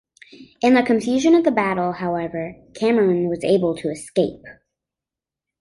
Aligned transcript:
In 0.63 0.73
the 0.73 0.81
confusion 0.81 1.35
of 1.35 1.43
the 1.43 1.51
battle, 1.51 1.91
however, 1.91 2.55
Cameron 2.73 3.29
was 3.29 3.43
able 3.43 3.75
to 3.77 3.91
escape. 3.91 4.43